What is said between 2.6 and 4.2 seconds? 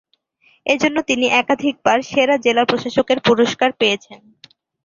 প্রশাসকের পুরস্কার পেয়েছেন।